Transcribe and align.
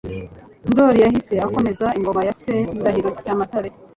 ndoli 0.71 0.97
yahise 1.05 1.35
akomeza 1.45 1.87
ingoma 1.97 2.21
ya 2.27 2.33
Se 2.41 2.53
Ndahiro 2.79 3.09
Cyamatare. 3.23 3.69